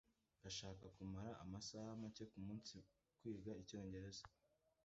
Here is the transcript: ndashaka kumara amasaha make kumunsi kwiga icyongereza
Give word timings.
ndashaka 0.39 0.85
kumara 0.95 1.31
amasaha 1.43 1.89
make 2.01 2.23
kumunsi 2.31 2.75
kwiga 3.17 3.51
icyongereza 3.61 4.23